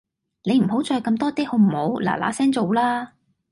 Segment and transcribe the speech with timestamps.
[0.43, 3.13] 你唔好再咁多嗲好唔好，嗱嗱聲做啦